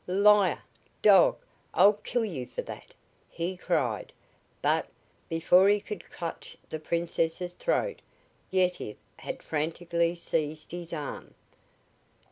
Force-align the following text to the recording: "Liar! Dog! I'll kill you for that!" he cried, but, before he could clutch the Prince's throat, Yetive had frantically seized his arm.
"Liar! 0.07 0.63
Dog! 1.03 1.37
I'll 1.75 1.93
kill 1.93 2.25
you 2.25 2.47
for 2.47 2.63
that!" 2.63 2.95
he 3.29 3.55
cried, 3.55 4.11
but, 4.59 4.87
before 5.29 5.69
he 5.69 5.79
could 5.79 6.09
clutch 6.09 6.57
the 6.71 6.79
Prince's 6.79 7.53
throat, 7.53 8.01
Yetive 8.49 8.97
had 9.17 9.43
frantically 9.43 10.15
seized 10.15 10.71
his 10.71 10.91
arm. 10.91 11.35